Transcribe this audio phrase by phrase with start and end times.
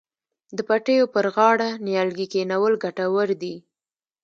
[0.57, 3.55] د پټیو پر غاړه نیالګي کینول ګټور دي.